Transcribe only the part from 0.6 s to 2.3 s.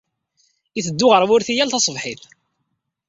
Yetteddu ɣer wurti yal taṣebḥit.